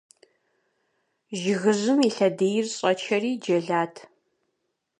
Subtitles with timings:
[1.39, 3.95] Жыгыжьым и лъэдийр щӀэчэри джэлат.